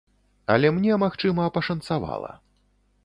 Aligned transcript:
Але 0.53 0.71
мне, 0.77 0.97
магчыма, 1.03 1.43
пашанцавала. 1.59 2.31